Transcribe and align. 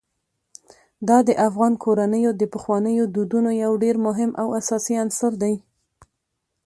دا 1.07 1.17
د 1.27 1.29
افغان 1.47 1.73
کورنیو 1.83 2.31
د 2.41 2.43
پخوانیو 2.53 3.03
دودونو 3.15 3.51
یو 3.63 3.71
ډېر 3.83 3.95
مهم 4.07 4.31
او 4.41 4.47
اساسي 4.59 4.93
عنصر 5.03 5.31
دی. 5.43 5.55